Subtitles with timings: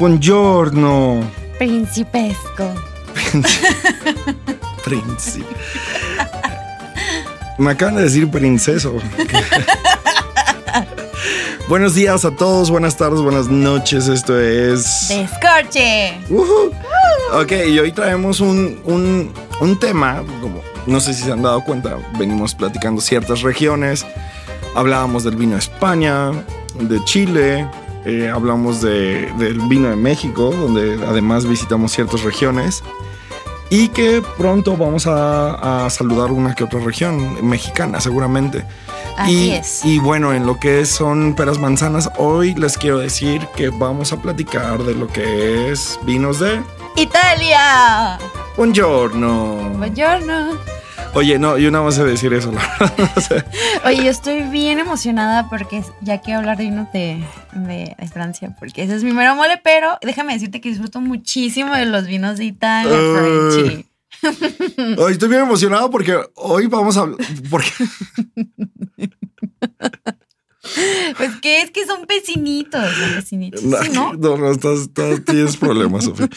[0.00, 1.20] Buongiorno.
[1.58, 2.72] Principesco.
[4.82, 5.44] Príncipe.
[7.58, 8.94] Me acaban de decir princeso.
[11.68, 14.08] Buenos días a todos, buenas tardes, buenas noches.
[14.08, 15.08] Esto es.
[15.10, 16.14] Descorche.
[16.30, 16.72] Ujú.
[17.34, 21.62] Ok, y hoy traemos un, un- un tema, como no sé si se han dado
[21.62, 24.06] cuenta, venimos platicando ciertas regiones,
[24.74, 26.30] hablábamos del vino de España,
[26.80, 27.68] de Chile,
[28.04, 32.82] eh, hablamos de- del vino de México, donde además visitamos ciertas regiones,
[33.72, 38.64] y que pronto vamos a, a saludar una que otra región mexicana, seguramente.
[39.16, 39.84] Así y, es.
[39.84, 44.16] Y bueno, en lo que son peras manzanas, hoy les quiero decir que vamos a
[44.20, 46.60] platicar de lo que es vinos de
[46.96, 48.18] Italia.
[48.56, 49.56] Buongiorno.
[49.78, 50.58] Buongiorno.
[51.12, 53.10] Oye, no, yo nada más sé decir eso, la verdad.
[53.16, 53.44] O sea,
[53.84, 57.22] Oye, yo estoy bien emocionada porque ya quiero hablar de vinos de,
[57.52, 61.74] de- de Francia, porque ese es mi mero mole, pero déjame decirte que disfruto muchísimo
[61.74, 63.82] de los vinos de Italia, Uh.
[64.98, 67.18] Hoy estoy bien emocionado porque hoy vamos a hablar.
[67.50, 67.70] Porque,
[71.16, 73.62] Pues que es que son vecinitos, son vecinitos.
[73.64, 74.12] no, Sí, ¿no?
[74.12, 76.28] no, no, estás, estás- tienes problemas, Sofía.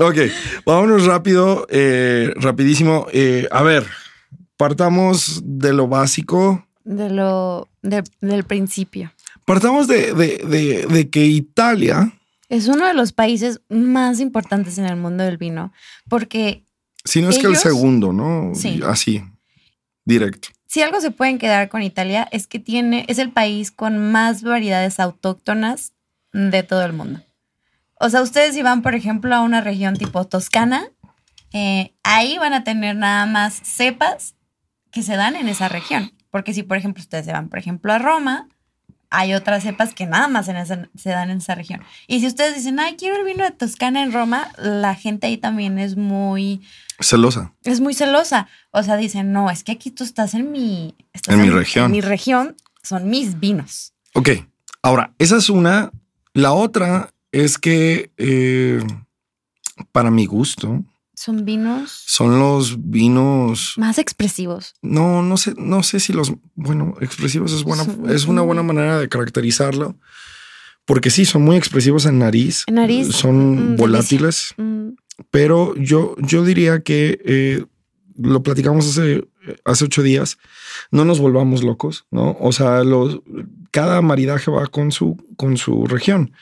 [0.00, 0.16] Ok,
[0.64, 3.08] vámonos rápido, eh, rapidísimo.
[3.12, 3.84] Eh, a ver,
[4.56, 6.66] partamos de lo básico.
[6.84, 9.12] De lo, de- del principio.
[9.44, 12.12] Partamos de, de- de- que Italia,
[12.48, 15.72] Es uno de los países más importantes en el mundo del vino,
[16.08, 16.64] porque
[17.04, 18.52] si no es que el segundo, ¿no?
[18.54, 18.80] Sí.
[18.86, 19.22] Así,
[20.04, 20.48] directo.
[20.66, 24.42] si algo se pueden quedar con Italia es que tiene, es el país con más
[24.42, 25.92] variedades autóctonas
[26.32, 27.20] de todo el mundo.
[28.00, 30.88] O sea, ustedes si van, por ejemplo, a una región tipo Toscana,
[31.52, 34.34] eh, ahí van a tener nada más cepas
[34.94, 36.12] que se dan en esa región.
[36.30, 38.48] Porque si, por ejemplo, ustedes se van, por ejemplo, a Roma,
[39.10, 41.82] hay otras cepas que nada más en esa- se dan en esa región.
[42.08, 45.36] Y si ustedes dicen, ay, quiero el vino de Toscana en Roma, la gente ahí
[45.36, 46.62] también es muy,
[47.00, 47.52] Celosa.
[47.64, 48.48] es muy celosa.
[48.72, 50.94] O sea, dicen, no, es que aquí tú estás en mi...
[51.12, 51.86] estás En mi región.
[51.86, 53.92] En mi región son mis vinos.
[54.14, 54.30] Ok,
[54.82, 55.90] ahora, esa es una.
[56.32, 58.80] La otra es que, eh,
[59.92, 60.82] para mi gusto,
[61.14, 63.74] Son vinos son los vinos.
[63.76, 64.74] más expresivos.
[64.82, 66.32] No, no sé, no sé si los.
[66.54, 69.96] Bueno, expresivos es buena, Son- es una buena manera de caracterizarlo.
[70.86, 72.64] Porque sí, son muy expresivos en nariz.
[72.66, 74.52] En nariz, Son mm, volátiles.
[74.58, 74.88] Mm,
[75.30, 77.64] Pero yo, yo diría que eh,
[78.18, 79.26] lo platicamos hace,
[79.64, 80.36] hace ocho días.
[80.90, 82.36] No nos volvamos locos, ¿no?
[82.38, 83.20] O sea, los,
[83.70, 86.32] cada maridaje va con su, con su región.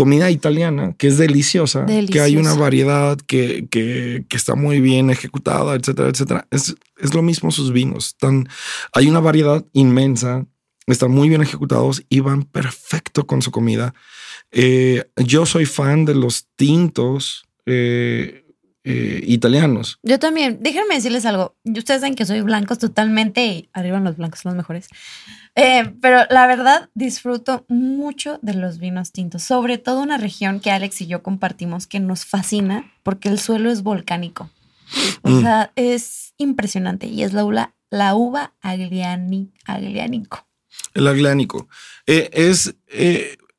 [0.00, 5.10] Comida italiana, que es deliciosa, que hay una variedad que, que, que está muy bien
[5.10, 6.48] ejecutada, etcétera, etcétera.
[6.50, 8.06] Es, es lo mismo sus vinos.
[8.06, 8.48] Están,
[8.94, 10.46] hay una variedad inmensa,
[10.86, 13.92] están muy bien ejecutados y van perfecto con su comida.
[14.52, 18.46] Eh, yo soy fan de los tintos eh,
[18.84, 19.98] eh, italianos.
[20.02, 21.56] Yo también, déjenme decirles algo.
[21.64, 24.88] Ustedes saben que soy blancos totalmente y arriba los blancos son los mejores.
[25.54, 30.70] Eh, pero la verdad disfruto mucho de los vinos tintos, sobre todo una región que
[30.70, 34.50] Alex y yo compartimos que nos fascina porque el suelo es volcánico.
[35.22, 35.40] O Mm.
[35.42, 40.46] sea, es impresionante y es la uva, la uva agliani- agliánico.
[40.94, 41.68] El aglánico.
[42.06, 42.74] Eh, es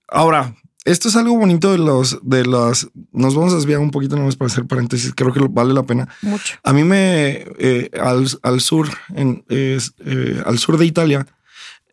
[0.07, 0.55] ahora,
[0.85, 2.87] esto es algo bonito de los de las.
[3.11, 5.13] Nos vamos a desviar un poquito nomás para hacer paréntesis.
[5.15, 6.07] Creo que vale la pena.
[6.21, 6.55] Mucho.
[6.63, 9.79] A mí me eh, al, al sur, en, eh,
[10.45, 11.27] al sur de Italia,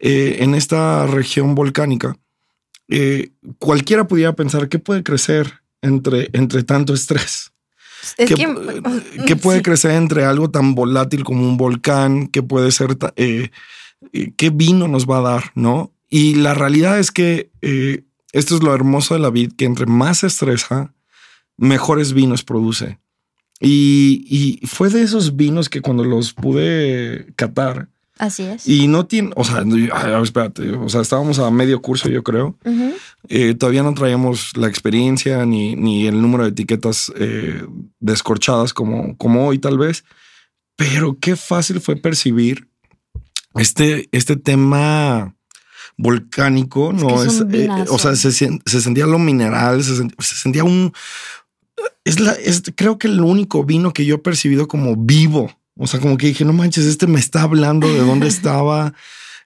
[0.01, 2.17] eh, en esta región volcánica,
[3.59, 7.53] cualquiera pudiera pensar que puede crecer entre, entre tanto estrés.
[8.17, 9.65] Es ¿Qué, que, qué puede sí.
[9.65, 12.29] crecer entre algo tan volátil como un volcán?
[12.29, 12.97] ¿Qué puede ser?
[12.97, 15.53] ¿Qué vino nos va a dar?
[15.55, 15.93] ¿No?
[16.09, 19.87] Y la realidad es que eh, esto es lo hermoso de la vid, que entre
[19.87, 20.95] más se estresa,
[21.57, 22.99] mejores vinos produce.
[23.61, 24.25] Y,
[24.63, 27.89] y fue de esos vinos que cuando los pude catar,
[28.19, 28.69] Así es.
[28.69, 32.57] y no tiene, o sea, ay, espérate, o sea, estábamos a medio curso, yo creo.
[33.29, 37.65] Eh, todavía no traíamos la experiencia ni, ni el número de etiquetas eh,
[38.01, 40.05] descorchadas como, como hoy tal vez,
[40.77, 42.69] pero qué fácil fue percibir
[43.55, 45.35] este, este tema
[45.99, 47.93] volcánico, no es eh, vinazo.
[47.95, 50.93] o sea, se, sentía lo mineral, se, sent- se sentía un,
[52.05, 55.87] es la, es creo que el único vino que yo he percibido como vivo, o
[55.87, 58.95] sea, como que dije, no manches, este me está hablando de dónde estaba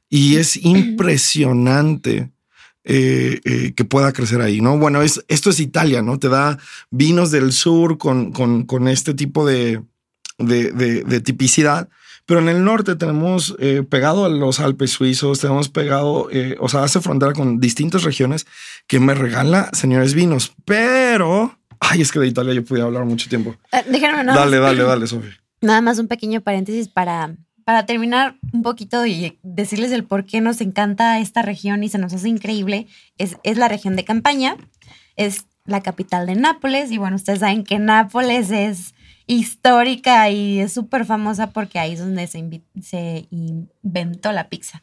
[0.08, 0.56] y es
[1.26, 2.30] impresionante.
[2.84, 4.76] eh, eh, que pueda crecer ahí, ¿no?
[4.76, 6.18] Bueno, es, esto es Italia, ¿no?
[6.18, 6.58] Te da
[6.90, 9.80] vinos del sur con, con, con este tipo de,
[10.38, 11.88] de, de- de tipicidad.
[12.26, 16.68] Pero en el norte tenemos eh, pegado a los Alpes suizos, tenemos pegado, eh, o
[16.68, 18.46] sea, hace frontera con distintas regiones
[18.86, 20.52] que me regala señores vinos.
[20.64, 23.56] Pero, ay, es que de Italia yo pudiera hablar mucho tiempo.
[23.72, 25.36] Eh, déjenme nada Dale, dale, dale, Sofía.
[25.60, 30.40] Nada más un pequeño paréntesis para, para terminar un poquito y decirles el por qué
[30.40, 32.86] nos encanta esta región y se nos hace increíble.
[33.18, 34.56] Es, es la región de Campaña,
[35.16, 38.94] es la capital de Nápoles y bueno, ustedes saben que Nápoles es
[39.26, 44.82] histórica y es súper famosa porque ahí es donde se, inventó la pizza.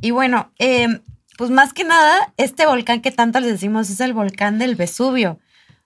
[0.00, 1.00] Y bueno, eh,
[1.36, 5.38] pues más que nada, este volcán que tanto les decimos es el volcán del Vesubio.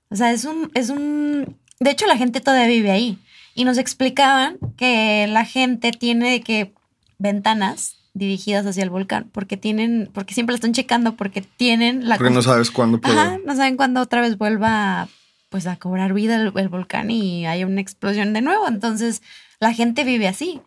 [0.09, 3.19] O sea, es un, es un, de hecho la gente todavía vive ahí.
[3.55, 6.73] Y nos explicaban que la gente tiene que
[7.19, 12.17] ventanas dirigidas hacia el volcán, porque tienen, porque siempre lo están checando, porque tienen la
[12.17, 13.19] Porque no sabes cuándo puedo.
[13.19, 15.09] Ajá, no saben cuándo otra vez vuelva
[15.53, 18.67] pues a cobrar vida el, el volcán y hay una explosión de nuevo.
[18.67, 19.23] Entonces,
[19.61, 20.61] la gente vive así.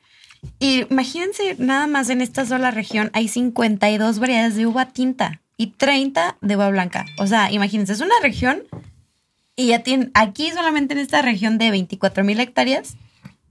[0.60, 5.68] Y imagínense, nada más en esta sola región hay 52 variedades de uva tinta y
[5.72, 7.06] 30 de uva blanca.
[7.18, 8.64] O sea, imagínense, es una región
[9.56, 12.96] y ya tienen, aquí solamente en esta región de 24 mil hectáreas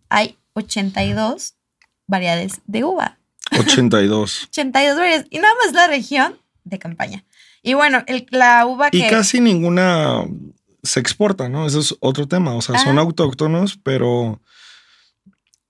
[0.08, 1.54] hay 82
[2.06, 3.18] variedades de uva.
[3.58, 4.44] 82.
[4.50, 7.24] 82 variedades y nada más la región de campaña.
[7.62, 9.08] Y bueno, el- la uva Y que...
[9.08, 10.24] casi ninguna
[10.84, 11.66] se exporta, ¿no?
[11.66, 12.54] Eso es otro tema.
[12.54, 14.40] O sea, son autóctonos, pero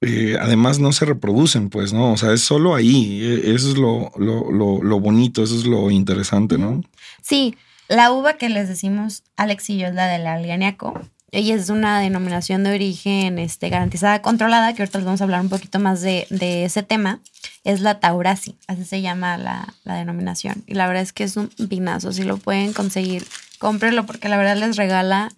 [0.00, 2.12] eh, además no se reproducen, pues, ¿no?
[2.12, 3.20] O sea, es solo ahí.
[3.22, 6.82] Eh, Eso es lo, lo, lo, lo bonito, eso es lo interesante, ¿no?
[7.22, 7.56] Sí,
[7.88, 11.00] la uva que les decimos, Alex y yo, es la del Alganiaco.
[11.32, 15.40] Ella es una denominación de origen este, garantizada, controlada, que ahorita les vamos a hablar
[15.40, 17.20] un poquito más de, de ese tema.
[17.64, 20.62] Es la Taurasi, así se llama la, la denominación.
[20.68, 22.12] Y la verdad es que es un vinazo.
[22.12, 23.26] Si lo pueden conseguir,
[23.58, 25.30] cómprenlo porque la verdad les regala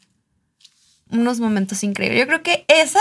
[1.10, 2.20] unos momentos increíbles.
[2.20, 3.00] Yo creo que esa,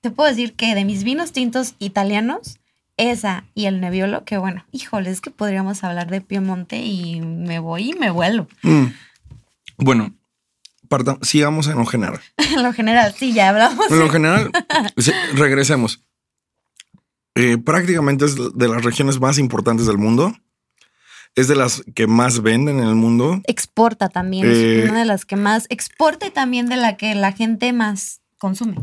[0.00, 2.58] te puedo decir que de mis vinos tintos italianos,
[2.96, 7.58] esa y el Nebbiolo, que bueno, híjole, es que podríamos hablar de Piemonte y me
[7.58, 8.46] voy y me vuelo.
[8.62, 8.84] Mm.
[9.78, 10.14] Bueno,
[10.88, 12.20] parta- sigamos en lo general.
[12.54, 13.90] En lo general, sí, ya hablamos.
[13.90, 14.50] En lo general,
[14.96, 16.00] sí, regresemos.
[17.34, 20.32] Eh, prácticamente es de las regiones más importantes del mundo.
[21.34, 23.40] Es de las que más venden en el mundo.
[23.46, 27.14] Exporta también, Eh, es una de las que más exporta y también de la que
[27.14, 28.76] la gente más consume.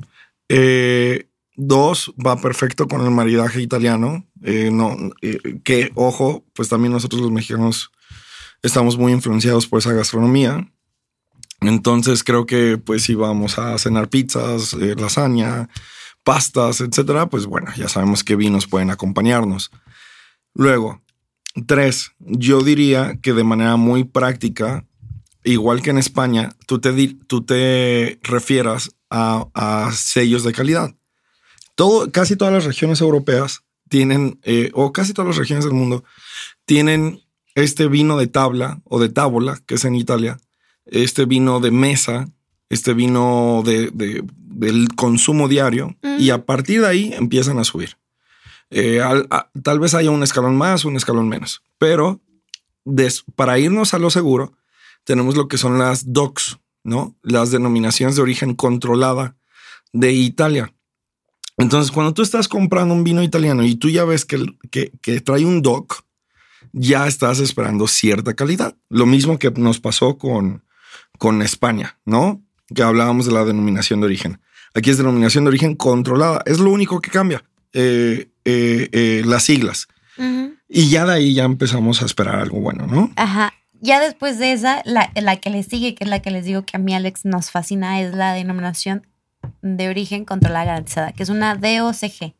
[0.49, 4.25] Eh, dos, va perfecto con el maridaje italiano.
[4.43, 7.91] Eh, no, eh, que ojo, pues también nosotros los mexicanos
[8.63, 10.67] estamos muy influenciados por esa gastronomía.
[11.61, 15.69] Entonces creo que pues si vamos a cenar pizzas, eh, lasaña,
[16.23, 19.71] pastas, etcétera, pues bueno, ya sabemos qué vinos pueden acompañarnos.
[20.53, 21.01] Luego,
[21.67, 24.85] tres, yo diría que de manera muy práctica,
[25.43, 26.91] igual que en España, tú te,
[27.27, 30.95] tú te refieras a, a sellos de calidad.
[31.75, 36.03] Todo, casi todas las regiones europeas tienen, eh, o casi todas las regiones del mundo,
[36.65, 37.21] tienen
[37.55, 40.37] este vino de tabla o de tábola, que es en Italia,
[40.85, 42.29] este vino de mesa,
[42.69, 47.97] este vino de, de- del consumo diario, y a partir de ahí empiezan a subir.
[48.71, 49.01] Eh,
[49.63, 52.21] tal vez haya un escalón más, un escalón menos, pero
[53.35, 54.53] para irnos a lo seguro,
[55.03, 57.15] tenemos lo que son las DOCs, ¿no?
[57.21, 59.35] Las denominaciones de origen controlada
[59.93, 60.73] de Italia.
[61.57, 65.21] Entonces, cuando tú estás comprando un vino italiano y tú ya ves que, que, que
[65.21, 66.03] trae un DOC,
[66.71, 68.75] ya estás esperando cierta calidad.
[68.89, 70.63] Lo mismo que nos pasó con,
[71.17, 72.41] con España, ¿no?
[72.73, 74.41] Que hablábamos de la denominación de origen.
[74.73, 76.41] Aquí es denominación de origen controlada.
[76.45, 77.43] Es lo único que cambia.
[77.73, 79.87] Eh, eh, eh, las siglas.
[80.73, 83.11] Y ya de ahí ya empezamos a esperar algo bueno, ¿no?
[83.15, 83.53] Ajá.
[83.81, 86.63] Ya después de esa, la, la que le sigue, que es la que les digo
[86.63, 89.07] que a mí, Alex, nos fascina, es la denominación
[89.61, 92.35] de origen controlada garantizada, que es una DOCG.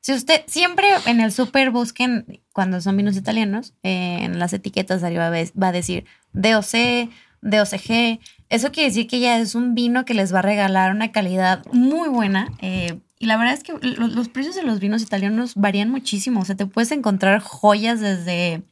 [0.00, 5.00] Si usted siempre en el súper busquen, cuando son vinos italianos, eh, en las etiquetas
[5.02, 7.10] de arriba va a decir DOC,
[7.42, 8.20] DOCG.
[8.48, 11.64] Eso quiere decir que ya es un vino que les va a regalar una calidad
[11.72, 12.48] muy buena.
[12.62, 16.40] eh, y la verdad es que lo- los precios de los vinos italianos varían muchísimo.
[16.40, 18.62] O sea, te puedes encontrar joyas desde,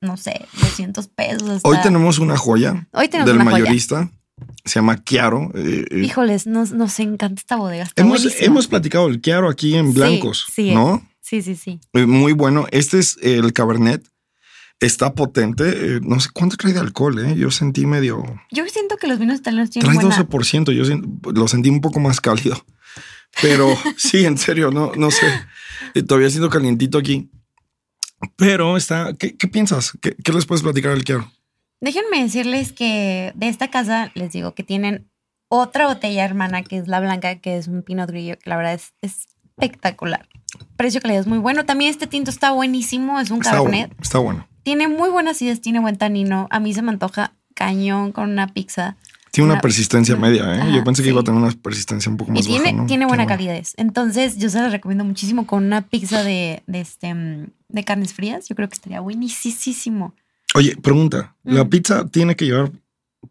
[0.00, 1.48] no sé, 200 pesos.
[1.48, 1.68] Hasta...
[1.68, 3.64] Hoy tenemos una joya Hoy tenemos del una joya.
[3.64, 4.10] mayorista.
[4.64, 5.50] Se llama Chiaro.
[5.54, 7.84] eh, eh, Híjoles, nos, nos encanta esta bodega.
[7.84, 11.06] Está hemos, hemos platicado del Chiaro aquí en Sí, blancos, sí, ¿no?
[11.22, 11.80] Sí, sí, sí.
[11.94, 12.66] Eh, Muy bueno.
[12.70, 14.06] Este es el Cabernet.
[14.78, 15.64] está potente.
[15.96, 17.34] Eh, no sé cuánto trae de alcohol, ¿eh?
[17.36, 18.22] Yo sentí medio...
[18.52, 20.28] Yo siento que los vinos italianos tienen Trae buena...
[20.28, 22.62] 12%, yo lo sentí un poco más cálido.
[23.42, 25.26] Pero sí, en serio, no, no sé.
[25.94, 27.30] Eh, Todavía siento calientito aquí.
[28.36, 29.12] Pero está...
[29.18, 29.92] ¿Qué, qué piensas?
[30.00, 31.30] ¿Qué, qué les puedes platicar al quiero?
[31.80, 35.10] Déjenme decirles que de esta casa les digo que tienen
[35.48, 38.74] otra botella hermana que es la blanca, que es un Pinot Grillo, que la verdad
[38.74, 40.28] es, es espectacular.
[40.76, 41.66] Precio calidad es muy bueno.
[41.66, 43.88] También este tinto está buenísimo, es un Está cabernet.
[43.88, 44.02] bueno.
[44.02, 44.48] Está bueno.
[44.62, 46.48] Tiene muy buena acidez, tiene buen tanino.
[46.50, 48.96] A mí se me antoja cañón con una pizza.
[49.36, 50.60] Tiene una persistencia media, ¿eh?
[50.60, 51.12] Ajá, yo pensé que sí.
[51.12, 52.86] iba a tener una persistencia un poco Y más tiene, baja, ¿no?
[52.86, 53.74] tiene buena calidez.
[53.76, 58.14] Entonces, yo se la recomiendo muchísimo con una pizza de, de, este, mm, de carnes
[58.14, 58.48] frías.
[58.48, 60.14] Yo creo que estaría buenísimo.
[60.54, 61.36] Oye, pregunta.
[61.44, 61.68] ¿La Mm.
[61.68, 62.70] pizza tiene que llevar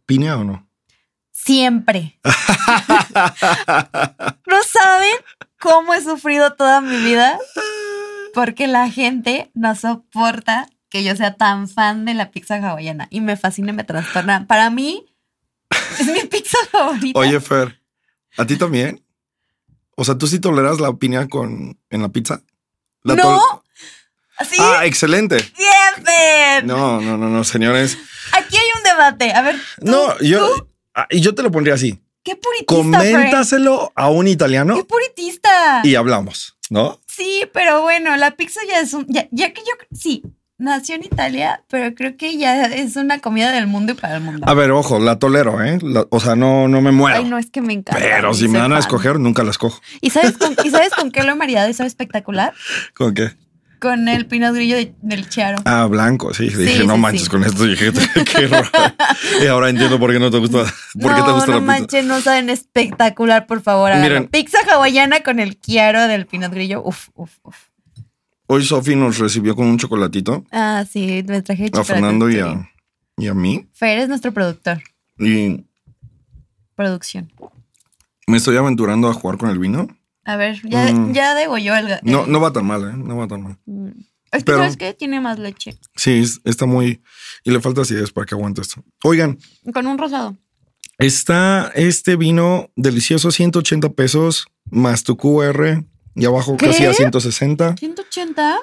[0.06, 0.68] piña o no?
[1.32, 2.20] Siempre.
[4.48, 5.16] ¿No saben
[5.60, 7.38] cómo he sufrido toda mi vida?
[8.34, 13.08] Porque la gente no soporta que yo sea tan fan de la pizza hawaiana.
[13.10, 14.46] Y me fascina y me trastorna.
[14.48, 15.06] Para mí,
[16.00, 17.20] es mi pizza favorita.
[17.20, 17.80] Oye, Fer,
[18.38, 19.04] ¿a ti también?
[19.96, 22.42] O sea, ¿tú sí toleras la piña con, en la pizza?
[23.04, 23.64] La no.
[24.50, 24.58] ¿Sí?
[24.60, 25.38] Ah, excelente.
[25.58, 26.66] Bien, Fer.
[26.66, 27.98] No, no, no, no, señores.
[28.34, 29.32] Aquí hay un debate.
[29.34, 30.68] A ver, ¿tú- No, yo, tú?
[30.94, 32.02] ah, y yo te lo pondría así.
[32.24, 32.76] qué puritista.
[32.76, 35.82] Coméntaselo a un italiano Qué puritista.
[35.86, 37.00] y hablamos, ¿no?
[37.08, 39.06] Sí, pero bueno, la pizza ya es un.
[39.08, 39.72] Ya, ya que yo.
[39.98, 40.22] Sí,
[40.58, 44.22] nació en Italia, pero creo que ya es una comida del mundo y para el
[44.24, 44.46] mundo.
[44.48, 45.80] A ver, ojo, la tolero, ¿eh?
[45.82, 47.18] La- o sea, no, no me muero.
[47.18, 48.00] Ay, no, es que me encanta.
[48.02, 49.82] pero si me dan a escoger, nunca la escojo.
[50.02, 52.54] ¿Y sabes, con, ¿Y sabes con qué lo he maridado y sabe espectacular?
[52.96, 53.32] ¿Con qué?
[53.78, 55.58] Con el pinot grillo de- del Chiaro.
[55.66, 56.46] Ah, blanco, sí.
[56.46, 57.30] Dije, Sí, no sí, manches sí.
[57.30, 57.66] con esto.
[57.66, 57.92] Dije,
[58.36, 58.68] qué raro.
[59.44, 60.64] Y ahora entiendo por qué no te gusta.
[61.00, 61.80] ¿Por qué te no, gusta no la pizza?
[61.80, 63.94] manches, no saben espectacular, por favor.
[63.98, 64.28] Miren.
[64.28, 66.82] Pizza hawaiana con el Chiaro del pinot grillo.
[66.84, 67.56] Uf, uf, uf.
[68.48, 70.46] Hoy Sofi nos recibió con un chocolatito.
[70.52, 71.94] Ah, sí, me traje A chocolate.
[71.94, 72.70] Fernando y a,
[73.18, 73.68] y a mí.
[73.74, 74.82] Fer es nuestro productor.
[75.18, 75.66] Y
[76.76, 77.32] Producción.
[78.28, 79.88] me estoy aventurando a jugar con el vino.
[80.26, 81.14] A ver, ya, Mm.
[81.14, 81.88] ya degolló el.
[82.04, 82.94] No, el- no va tan mal, ¿eh?
[82.98, 83.58] No va tan mal.
[83.66, 83.90] Mm.
[84.32, 84.94] Es que, Pero- ¿sabes qué?
[84.94, 85.78] Tiene más leche.
[85.96, 87.02] Sí, es- está muy...
[87.44, 88.84] Y le falta acidez para que aguante esto.
[89.04, 89.38] Oigan,
[89.74, 90.36] Con un rosado.
[90.98, 95.86] está este vino delicioso, 180 pesos, más tu QR.
[96.16, 96.68] Y abajo ¿Qué?
[96.68, 97.76] casi a 160.
[97.78, 98.58] 180.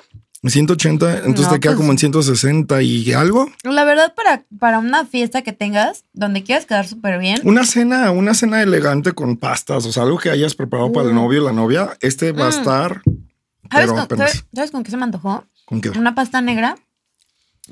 [0.45, 3.49] 180, entonces No, te queda pues- como en 160 y algo.
[3.63, 7.41] La verdad, para, para una fiesta que tengas, donde quieras quedar súper bien.
[7.45, 11.13] Una cena, una cena elegante con pastas, o sea, algo que hayas preparado para el
[11.13, 11.17] Mm.
[11.17, 11.97] novio o la novia.
[12.01, 12.59] Este va a Mm.
[12.59, 13.23] estar, ¿Sabes
[13.71, 14.31] pero con, apenas.
[14.33, 15.45] ¿sabes, sabes con qué se me antojó?
[15.65, 15.91] ¿Con qué?
[15.91, 16.77] Una pasta negra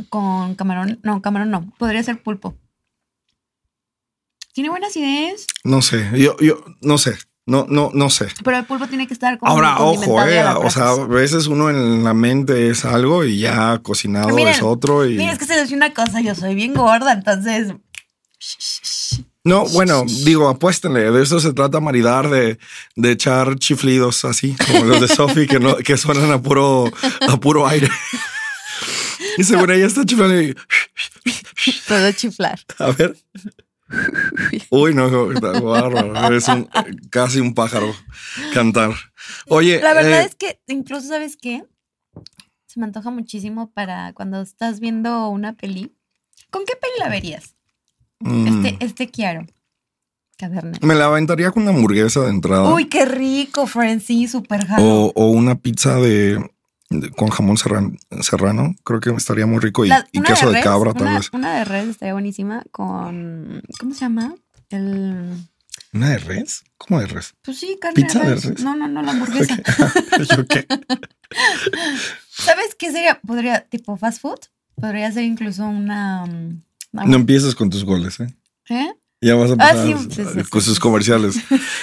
[0.09, 1.01] con camarón.
[1.03, 1.73] No, camarón no.
[1.77, 2.55] Podría ser pulpo.
[4.53, 7.15] Tiene buenas ideas, No sé, yo, yo, no sé,
[7.47, 8.29] no, no, no sé.
[8.45, 11.71] pero el pulpo tiene que estar como Ahora, ojo, eh, o sea, a veces uno
[11.71, 15.17] en la mente es algo y ya cocinado Miren, es otro y...
[15.17, 17.75] Mira, es que se decía una cosa, yo soy bien gorda, entonces.
[19.43, 22.59] No, bueno, digo, apuéstenle, de eso se trata maridar, de,
[22.95, 26.91] de echar chiflidos así, como los de Sophie, que, no, que suenan a puro,
[27.29, 27.89] a puro aire.
[29.37, 30.55] Y según ella está chiflando y,
[31.87, 32.59] Puedo chiflar.
[32.79, 33.17] a ver.
[34.71, 36.35] Uy, no, no, está bárbaro.
[36.37, 36.69] Es un,
[37.11, 37.93] casi un pájaro
[38.55, 38.93] cantar.
[39.49, 41.65] Oye, La verdad eh, es que incluso, ¿sabes qué?
[42.67, 45.95] Se me antoja muchísimo para cuando estás viendo una peli.
[46.51, 47.57] ¿Con qué peli la verías?
[48.21, 49.11] mm, Este, este.
[50.37, 50.83] Cabernet.
[50.83, 52.73] me la aventaría con una hamburguesa de entrada.
[52.73, 54.01] Uy, qué rico, friend.
[54.01, 54.83] Sí, súper jalo.
[54.85, 56.51] o, o una pizza de-
[57.17, 58.75] con jamón serran- serrano.
[58.85, 59.85] Creo que estaría muy rico.
[59.85, 61.31] Y, La- y queso de, res, cabra, tal una, vez.
[61.33, 63.63] Una de res estaría buenísima con.
[63.79, 64.35] ¿Cómo se llama?
[64.71, 65.35] El.
[65.93, 66.63] ¿Una de res?
[66.79, 67.35] ¿Cómo de res?
[67.43, 68.63] Pues sí, carne ¿Pizza de de res.
[68.63, 69.57] No, no, no, la hamburguesa.
[72.31, 73.21] ¿Sabes qué sería?
[73.21, 74.39] Podría, tipo fast food.
[74.81, 76.25] Podría ser incluso una.
[76.25, 78.35] um, una- No empieces con tus goles, ¿eh?
[78.69, 78.93] ¿Eh?
[79.23, 81.37] Ya vas a Ah, empezar sí, sí, sí, con sus comerciales.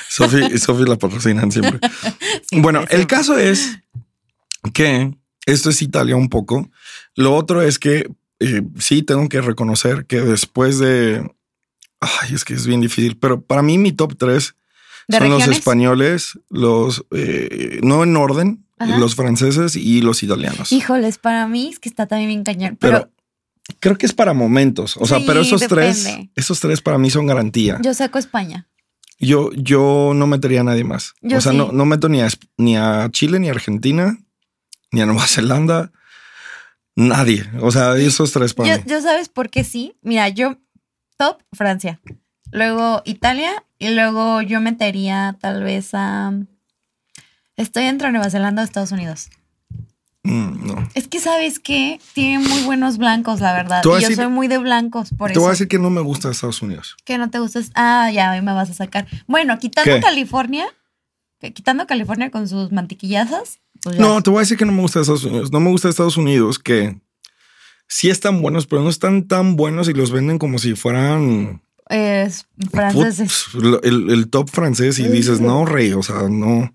[0.09, 1.79] Sofi Sofi la patrocinan siempre.
[2.51, 3.77] Bueno, el caso es
[4.73, 5.13] que
[5.45, 6.69] esto es Italia un poco.
[7.15, 8.09] Lo otro es que
[8.39, 11.29] eh, sí tengo que reconocer que después de.
[11.99, 14.55] Ay, es que es bien difícil, pero para mí mi top 3
[15.07, 18.97] ¿De son los españoles, los eh, no en orden, Ajá.
[18.99, 20.71] los franceses y los italianos.
[20.71, 22.77] Híjoles, para mí es que está también bien cañón.
[22.79, 23.11] pero, Pero,
[23.79, 24.97] creo que es para momentos.
[24.97, 27.79] O sea, Sí, pero esos tres, esos tres para mí son garantía.
[27.81, 28.67] yo saco España.
[29.19, 31.15] Yo, yo no metería a nadie más.
[31.21, 31.57] Yo o sea, sí.
[31.57, 34.19] no, no meto ni a, ni a Chile, ni a Argentina,
[34.91, 35.91] ni a Nueva Zelanda.
[36.95, 37.45] Nadie.
[37.61, 38.83] O sea, esos tres para Yo, mí.
[38.87, 39.95] yo sabes por qué sí.
[40.01, 40.57] Mira, yo
[41.17, 41.99] top Francia,
[42.51, 46.33] luego Italia y luego yo metería tal vez a.
[47.55, 49.29] Estoy entre Nueva Zelanda o Estados Unidos.
[50.23, 50.89] Mm, no.
[50.93, 51.99] Es que, ¿sabes qué?
[52.13, 53.81] Tiene muy buenos blancos, la verdad.
[53.81, 55.41] Te Y a yo decir- soy muy de blancos, por Te eso.
[55.41, 56.97] voy a decir que no me gusta Estados Unidos.
[57.05, 57.71] Que no te gustas.
[57.75, 59.07] Ah, ya, hoy me vas a sacar.
[59.27, 60.01] Bueno, quitando ¿Qué?
[60.01, 60.76] California, que-
[61.39, 63.59] quitando California con sus mantequillazas.
[63.83, 63.97] pues.
[63.99, 65.51] No, te voy a decir que no me gusta Estados Unidos.
[65.51, 66.99] No me gusta Estados Unidos que
[67.87, 72.47] sí están buenos, pero no están tan buenos y los venden como si fueran Es
[72.71, 73.45] franceses.
[73.53, 76.73] put- lo- el, el top francés y dices, no, rey, o sea, no.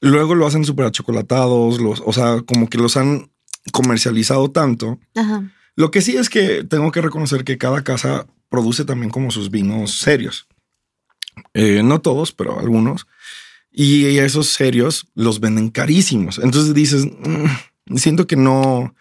[0.00, 3.30] Luego lo hacen súper achocolatados, los, o sea, como que los han
[3.72, 4.98] comercializado tanto.
[5.14, 5.50] Ajá.
[5.74, 9.50] Lo que sí es que tengo que reconocer que cada casa produce también como sus
[9.50, 10.46] vinos serios.
[11.54, 13.06] Eh, no todos, pero algunos.
[13.78, 16.38] Y esos serios los venden carísimos.
[16.42, 18.94] Entonces dices, "Mm, siento que no.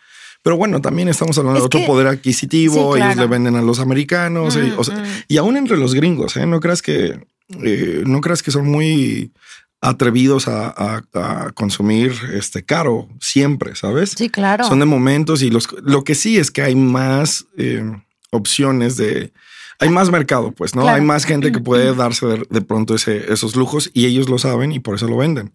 [0.43, 2.93] Pero bueno, también estamos hablando Es de otro que- poder adquisitivo.
[2.95, 4.57] Sí, Ellos le venden a los americanos.
[4.57, 5.07] y, o sea, Mm, mm.
[5.29, 6.45] y aún entre los gringos, ¿eh?
[6.45, 7.19] no creas que
[7.63, 9.31] eh, no creas que son muy
[9.79, 14.15] atrevidos a, a- a consumir este caro siempre, ¿sabes?
[14.17, 14.63] Sí, claro.
[14.65, 17.83] Son de momentos y los, lo que sí es que hay más eh,
[18.31, 19.31] opciones de...
[19.79, 20.81] Hay más mercado, pues, ¿no?
[20.83, 20.95] Claro.
[20.97, 24.37] Hay más gente que puede darse de, de pronto ese, esos lujos y ellos lo
[24.37, 25.53] saben y por eso lo venden.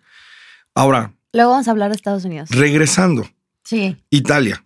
[0.74, 2.48] Ahora, Luego vamos a hablar de Estados Unidos.
[2.50, 3.28] regresando,
[3.64, 3.96] Sí.
[4.10, 4.64] Italia.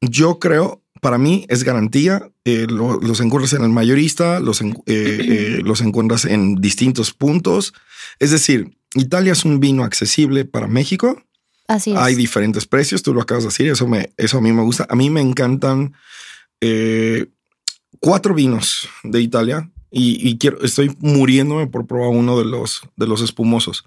[0.00, 2.30] Yo creo, para mí es garantía.
[2.46, 5.18] eh, lo- los encuentras en el mayorista, los, en- eh,
[5.56, 7.72] eh, los encuentras en distintos puntos.
[8.18, 11.22] Es decir, Italia es un vino accesible para México.
[11.68, 11.96] Así es.
[11.98, 14.86] Hay diferentes precios, tú lo acabas de decir, eso, me, eso a mí me gusta.
[14.90, 15.94] A mí me encantan
[16.60, 17.26] eh,
[18.00, 23.06] cuatro vinos de Italia y, y quiero, estoy muriéndome por probar uno de los, de
[23.06, 23.84] los espumosos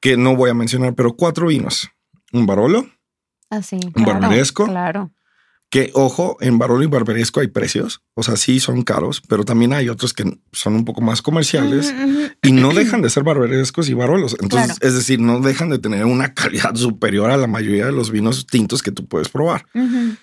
[0.00, 1.88] que no voy a mencionar, pero cuatro vinos.
[2.32, 2.86] Un Barolo,
[3.48, 3.76] Así.
[3.76, 4.66] ¿Un claro, barbaresco?
[4.66, 5.12] Claro.
[5.70, 9.72] que ojo, en Barolo y Barberesco hay precios, o sea, sí son caros, pero también
[9.72, 11.94] hay otros que son un poco más comerciales.
[12.42, 14.36] Y no dejan de ser barberescos y barolos.
[14.40, 14.86] Entonces, Claro.
[14.88, 18.46] es decir, no dejan de tener una calidad superior a la mayoría de los vinos
[18.46, 19.64] tintos que tú puedes probar.
[19.74, 20.16] Ujú.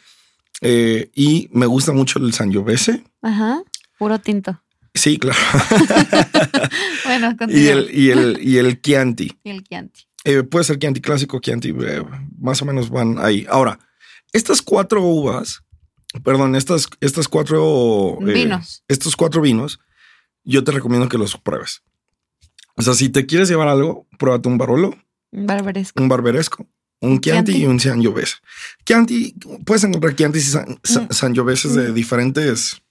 [0.62, 3.04] Eh, y me gusta mucho el Sangiovese.
[3.22, 3.62] Ajá.
[3.98, 4.62] Puro tinto.
[4.94, 5.40] Sí, claro.
[7.06, 9.32] Bueno, y, el, y, el, y el Chianti.
[9.44, 10.02] Y el Chianti.
[10.24, 12.04] Eh, puede ser Chianti clásico, Chianti, eh,
[12.40, 13.46] más o menos van ahí.
[13.50, 13.80] Ahora,
[14.34, 15.64] estas cuatro uvas,
[16.24, 18.84] perdón, estas, estas cuatro Vinos.
[18.88, 19.80] estos cuatro vinos,
[20.44, 21.82] yo te recomiendo que los pruebes.
[22.76, 24.96] O sea, si te quieres llevar algo, pruébate un Barolo,
[25.32, 26.02] Barbaresco.
[26.02, 26.68] un barberesco,
[27.02, 27.64] un Chianti, Chianti.
[27.64, 28.36] y un Sangiovese.
[28.86, 29.36] Chianti,
[29.66, 31.12] puedes encontrar Chianti y San, Mm.
[31.12, 32.82] Sangioveses de diferentes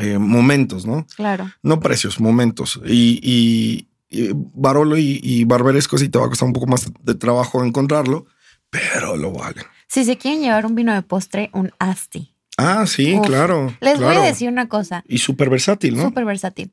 [0.00, 1.06] eh, momentos, ¿no?
[1.16, 1.50] Claro.
[1.62, 2.80] No precios, momentos.
[2.84, 6.90] Y, y- y Barolo y, y barberesco sí te va a costar un poco más
[7.02, 8.26] de trabajo encontrarlo,
[8.70, 9.64] pero lo valen.
[9.88, 12.32] Si se quieren llevar un vino de postre, un Asti.
[12.56, 13.26] Ah, sí, Uf.
[13.26, 13.76] claro.
[13.80, 15.02] Les voy a decir una cosa.
[15.08, 16.04] Y súper versátil, ¿no?
[16.04, 16.72] Súper versátil.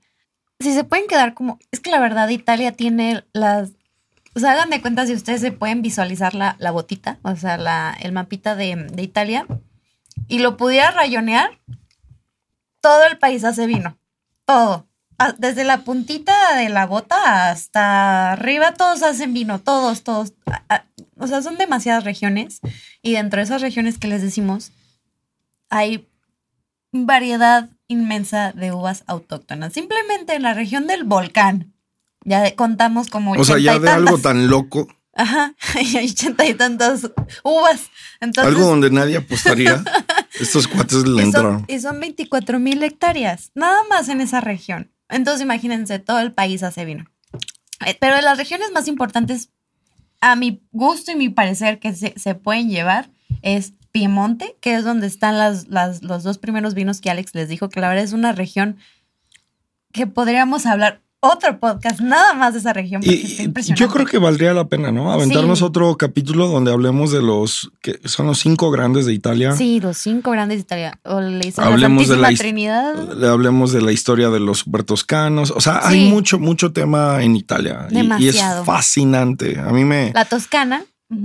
[0.60, 1.58] Si se pueden quedar como.
[1.72, 3.72] Es que la verdad, Italia tiene las.
[4.34, 7.58] O sea, hagan de cuenta si ustedes se pueden visualizar la, la botita, o sea,
[7.58, 9.46] la, el mapita de, de Italia,
[10.28, 11.60] y lo pudiera rayonear,
[12.80, 13.98] todo el país hace vino.
[14.46, 14.88] Todo.
[15.38, 20.34] Desde la puntita de la bota hasta arriba, todos hacen vino, todos, todos.
[21.17, 22.60] O sea, son demasiadas regiones,
[23.02, 24.72] y dentro de esas regiones que les decimos,
[25.70, 26.08] hay
[26.91, 29.74] variedad inmensa de uvas autóctonas.
[29.74, 31.74] Simplemente en la región del volcán.
[32.24, 36.54] Ya contamos como O sea, ya de algo tan loco, Ajá, y hay ochenta y
[36.54, 37.10] tantas
[37.44, 37.90] uvas.
[38.20, 39.84] Entonces, algo donde nadie apostaría,
[40.40, 41.66] estos cuates le entraron.
[41.68, 44.92] y son 24 mil hectáreas, nada más en esa región.
[45.10, 47.06] Entonces, imagínense, todo el país hace vino.
[47.86, 49.50] Eh, Pero de las regiones más importantes,
[50.22, 53.10] a mi gusto y mi parecer, que se, se pueden llevar,
[53.42, 57.50] es Piemonte, que es donde están las, las- los dos primeros vinos que Alex les
[57.50, 58.78] dijo, que la verdad es una región
[59.92, 63.02] que podríamos hablar otro podcast nada más de esa región.
[63.02, 63.80] Porque está impresionante.
[63.80, 65.12] yo creo que valdría la pena, ¿no?
[65.12, 65.64] Aventarnos Sí.
[65.66, 69.56] otro capítulo donde hablemos de los que son los cinco grandes de Italia.
[69.56, 71.00] Sí, los cinco grandes de Italia.
[71.04, 73.14] O le Hablemos de la la Santísima his- Trinidad.
[73.18, 75.52] Le hablemos de la historia de los super toscanos.
[75.52, 77.88] O sea, hay mucho, mucho tema en Italia.
[77.92, 79.60] Y- es fascinante.
[79.60, 80.12] A mí me.
[80.14, 80.84] La Toscana.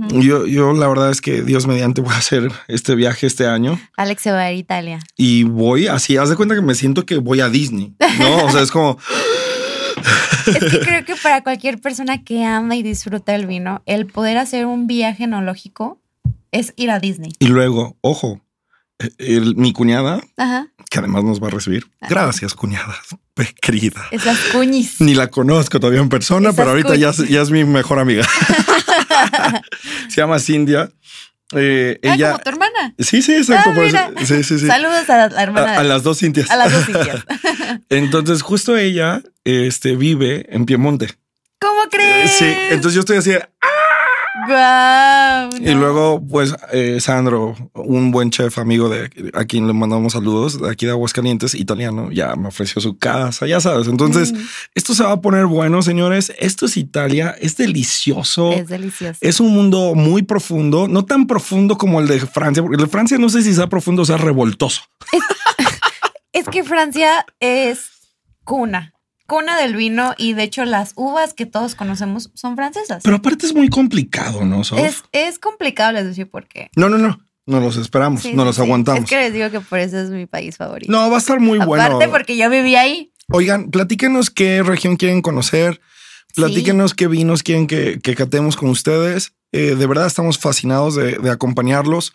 [0.09, 3.79] Yo, yo la verdad es que Dios mediante voy a hacer este viaje este año
[3.95, 4.99] Alex se va a ir a Italia.
[5.15, 8.43] y voy así, haz de cuenta que me siento que voy a Disney, ¿no?
[8.45, 8.97] O sea, es como,
[10.47, 14.37] Es que creo que para cualquier persona que ama y disfruta el vino, el poder
[14.37, 15.99] hacer un viaje enológico
[16.51, 17.31] es ir a Disney.
[17.39, 18.41] y luego, ojo,
[19.17, 20.67] el- mi cuñada, Ajá.
[20.89, 21.85] que además nos va a recibir.
[22.09, 22.95] Gracias, cuñada,
[23.33, 24.05] pe- querida.
[24.11, 25.01] Esas cuñis.
[25.01, 28.25] Ni la conozco todavía en persona, Esas pero ahorita ya, ya es mi mejor amiga.
[30.09, 30.89] Se llama Cindia.
[31.55, 32.31] Eh, Ah, ella.
[32.31, 32.93] como tu hermana.
[32.99, 33.69] Sí, sí, exacto.
[33.71, 34.25] Ah, por eso- mira.
[34.25, 34.67] sí, sí, sí.
[34.67, 35.73] Saludos a la hermana.
[35.75, 36.49] A, a las dos Cintias.
[36.51, 37.23] a las dos indias.
[37.89, 41.07] Entonces, justo ella este, vive en Piemonte.
[41.59, 42.31] ¿Cómo crees?
[42.33, 43.43] Sí, entonces yo estoy así, de,
[45.59, 50.61] Y luego, pues, eh, Sandro, un buen chef amigo de a quien le mandamos saludos
[50.61, 53.87] de aquí de Aguascalientes, italiano, ya me ofreció su casa, ya sabes.
[53.87, 54.37] Entonces, Mm.
[54.75, 56.31] esto se va a poner bueno, señores.
[56.39, 58.51] Esto es Italia, es delicioso.
[58.51, 59.17] Es delicioso.
[59.21, 62.89] Es un mundo muy profundo, no tan profundo como el de Francia, porque el de
[62.91, 64.81] Francia no sé si sea profundo o sea revoltoso.
[66.31, 67.89] Es que Francia es
[68.43, 68.93] cuna,
[69.27, 73.03] cuna del vino y de hecho las uvas que todos conocemos son francesas.
[73.03, 74.63] Pero aparte es muy complicado, ¿no?
[74.63, 74.79] Sof?
[74.79, 76.69] es, es complicado les decir por qué.
[76.75, 77.19] No, no, no.
[77.45, 78.61] No los esperamos, Sí, no sí, los sí.
[78.61, 79.03] aguantamos.
[79.03, 80.91] Es que les digo que por eso es mi país favorito.
[80.91, 82.11] No, va a estar muy Aparte bueno.
[82.11, 83.13] porque yo viví ahí.
[83.31, 85.79] Oigan, platíquenos qué región quieren conocer.
[86.35, 89.33] Platíquenos qué vinos quieren que, que catemos con ustedes.
[89.53, 92.13] Eh, de verdad estamos fascinados de, de acompañarlos.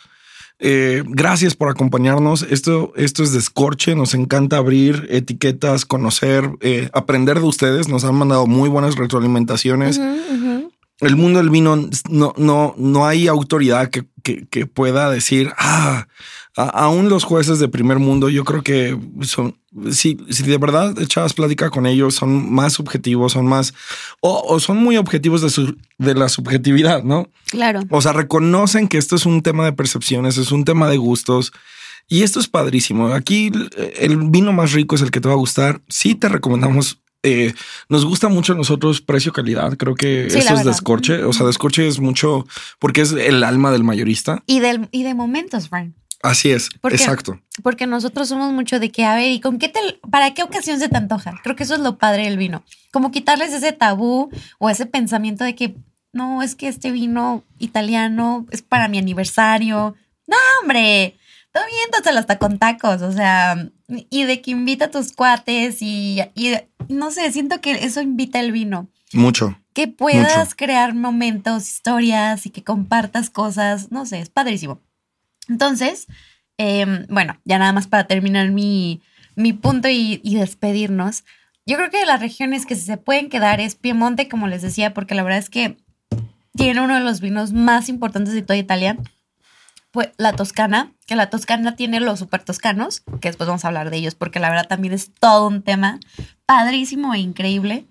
[0.65, 2.43] Eh, gracias por acompañarnos.
[2.43, 3.97] Esto, esto es Descorche.
[3.97, 7.89] Nos encanta abrir etiquetas, conocer, eh, aprender de ustedes.
[7.89, 10.01] Nos han mandado muy buenas retroalimentaciones.
[11.03, 11.77] El mundo del vino
[12.09, 16.07] no, no, no hay autoridad que, que, que pueda decir, ah,
[16.57, 19.57] a- aún los jueces de primer mundo, yo creo que son,
[19.91, 23.75] si, si de verdad echabas plática con ellos, son más subjetivos, son más,
[24.21, 27.29] o, o son muy objetivos de, su, de la subjetividad, ¿no?
[27.51, 27.81] Claro.
[27.91, 31.53] O sea, reconocen que esto es un tema de percepciones, es un tema de gustos.
[32.09, 33.09] Y esto es padrísimo.
[33.09, 33.51] Aquí
[33.99, 35.81] el vino más rico es el que te va a gustar.
[35.89, 36.99] Sí te recomendamos.
[37.23, 37.55] Eh,
[37.89, 39.77] nos gusta mucho a nosotros precio-calidad.
[39.77, 41.23] Creo que Sí, eso es descorche.
[41.25, 42.47] O sea, descorche es mucho
[42.79, 44.43] porque es el alma del mayorista.
[44.47, 45.95] Y, del, y de momentos, Frank.
[46.23, 46.71] Así es.
[46.81, 46.97] ¿Por qué?
[46.97, 47.41] Exacto.
[47.63, 49.81] Porque nosotros somos mucho de que, a ver, ¿y con qué te,
[50.11, 51.41] para qué ocasión se te antoja?
[51.43, 52.63] Creo que eso es lo padre del vino.
[52.93, 55.75] Como quitarles ese tabú o ese pensamiento de que,
[56.13, 59.97] no, es que este vino italiano es para mi aniversario.
[60.29, 61.17] No, hombre,
[61.53, 63.69] todo bien, hasta con tacos, o sea,
[64.11, 66.55] y de que invita a tus cuates y, y
[66.89, 68.89] no sé, siento que eso invita el vino.
[69.13, 69.59] Mucho.
[69.75, 70.57] Que puedas Mucho.
[70.57, 74.81] crear momentos, historias y que compartas cosas, no sé, es padrísimo.
[75.49, 76.07] Entonces,
[76.59, 79.03] eh, bueno, ya nada más para terminar mi,
[79.35, 81.25] mi punto y, y despedirnos.
[81.67, 84.95] Yo creo que de las regiones que se pueden quedar es Piemonte, como les decía,
[84.95, 85.77] porque la verdad es que
[86.55, 88.99] tiene uno de los vinos más importantes de toda Italia.
[89.93, 93.91] Pues la Toscana, que la Toscana tiene los super toscanos, que después vamos a hablar
[93.91, 96.01] de ellos, porque la verdad también es todo un tema
[96.47, 97.87] padrísimo e increíble.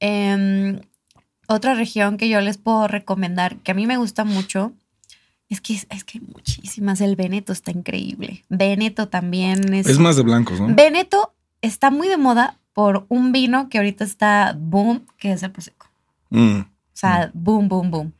[0.00, 0.80] Em,
[1.46, 4.72] otra región que yo les puedo recomendar, que a mí me gusta mucho,
[5.48, 7.00] es que, es que hay muchísimas.
[7.00, 8.44] El Veneto está increíble.
[8.48, 9.86] Veneto también es.
[9.86, 10.74] Es más de blancos, ¿no?
[10.74, 15.50] Veneto está muy de moda por un vino que ahorita está boom, que es el
[15.50, 15.86] Prosecco.
[16.30, 16.60] Mm.
[16.60, 16.64] O
[16.98, 18.12] sea, boom, boom, boom.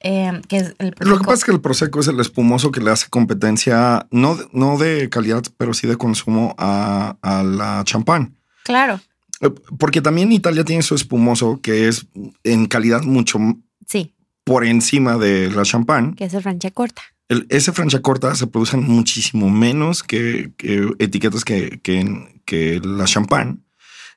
[0.00, 2.80] Em, que es el Lo que pasa es que el Prosecco es el espumoso que
[2.80, 7.82] le hace competencia, no, de- no de calidad, pero sí de consumo a, a la
[7.84, 8.36] champán.
[8.64, 9.00] Claro,
[9.40, 12.06] Eh, Porque también Italia tiene su espumoso que es
[12.44, 13.38] en calidad mucho
[13.86, 16.14] sí, por encima de la champán.
[16.14, 17.02] que es el Franciacorta.
[17.28, 23.64] El, ese Franciacorta se producen muchísimo menos que, que etiquetas que, que, que la champán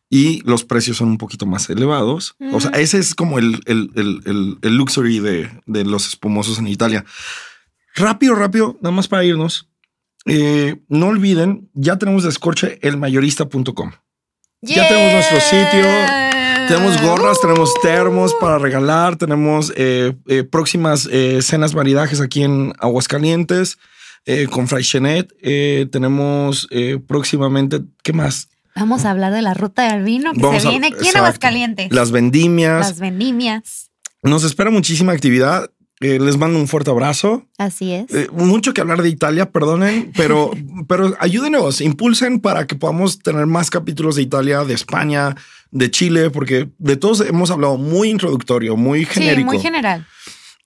[0.09, 2.35] y los precios son un poquito más elevados.
[2.51, 2.75] O sea, Mm.
[2.75, 7.05] ese es como el, el, el, el- luxury de, de los espumosos en Italia.
[7.95, 9.69] Rápido, rápido, nada más para irnos.
[10.25, 13.91] Eh, no olviden, ya tenemos descorche elmayorista.com.
[14.61, 15.85] Ya tenemos nuestro sitio,
[16.67, 21.07] Tenemos gorras, tenemos termos para regalar, tenemos eh, eh, próximas
[21.41, 23.77] cenas maridajes aquí en Aguascalientes
[24.51, 25.33] con Fray Chenet.
[25.91, 26.67] Tenemos
[27.07, 28.49] próximamente, ¿qué más?
[28.75, 31.01] Vamos a hablar de la ruta del vino que Vamos se a- viene aquí en
[31.05, 31.19] exacto.
[31.19, 31.91] Aguascalientes.
[31.91, 32.79] Las vendimias.
[32.87, 33.91] Las vendimias.
[34.23, 35.69] Nos espera muchísima actividad.
[36.01, 37.45] Eh, les mando un fuerte abrazo.
[37.57, 38.05] Así es.
[38.13, 40.51] Eh, mucho que hablar de Italia, perdonen, pero,
[40.87, 45.35] pero ayúdenos, impulsen para que podamos tener más capítulos de Italia, de España,
[45.71, 49.51] de Chile, porque de todos hemos hablado muy introductorio, muy genérico.
[49.51, 50.07] Sí, muy general.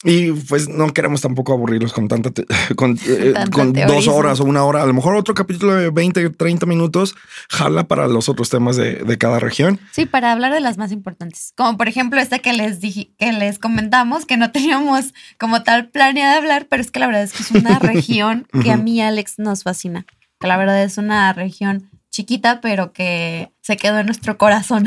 [0.04, 2.32] Y pues no queremos tampoco aburrirlos con tanta,
[2.76, 4.84] con, eh, Tanto con dos horas o una hora.
[4.84, 7.16] A lo mejor otro capítulo de 20, 30 minutos
[7.50, 9.80] jala para los otros temas de, de cada región.
[9.92, 11.54] Sí, para hablar de las más importantes.
[11.56, 15.90] Como por ejemplo esta que les dije, que les comentamos que no teníamos como tal
[15.90, 19.02] planeada hablar, pero es que la verdad es que es una región que a mí
[19.02, 20.06] Alex nos fascina.
[20.40, 24.86] Que la verdad es una región chiquita, pero que se quedó en nuestro corazón.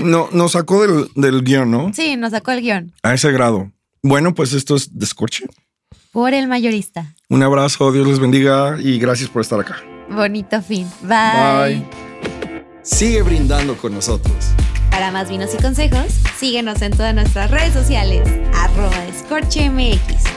[0.00, 1.92] No, nos sacó del, del guion, ¿no?
[1.92, 2.92] sí, nos sacó el guion.
[3.02, 3.70] A ese grado.
[4.06, 5.46] Bueno, pues esto es Descorche.
[6.12, 7.14] Por el mayorista.
[7.30, 9.82] Un abrazo, Dios les bendiga y gracias por estar acá.
[10.10, 10.86] Bonito fin.
[11.00, 11.82] Bye.
[12.82, 14.36] Sigue brindando con nosotros.
[14.90, 18.28] Para más vinos y consejos, síguenos en todas nuestras redes sociales.
[18.52, 20.33] Arroba escorchemx.